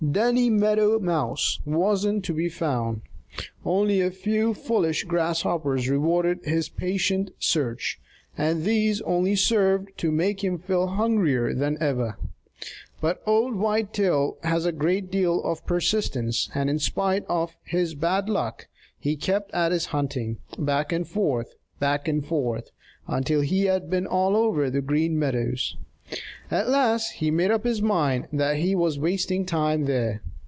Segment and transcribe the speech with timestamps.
[0.11, 3.01] Danny Meadow Mouse wasn't to be found.
[3.63, 7.99] Only a few foolish grasshoppers rewarded his patient search,
[8.35, 12.17] and these only served to make him feel hungrier than ever.
[12.99, 18.27] But old Whitetail has a great deal of persistence, and in spite of his bad
[18.27, 18.67] luck,
[18.99, 22.71] he kept at his hunting, back and forth, back and forth,
[23.07, 25.77] until he had been all over the Green Meadows.
[26.49, 30.21] At last he made up his mind that he was wasting time there.